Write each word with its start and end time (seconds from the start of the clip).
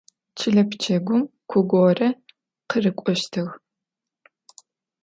Çıle 0.37 0.63
pçegum 0.69 1.21
ku 1.49 1.59
gore 1.69 2.09
khırık'oştığ. 2.69 3.43